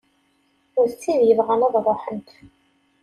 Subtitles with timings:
[0.89, 2.29] D tid yebɣan ad ruḥent.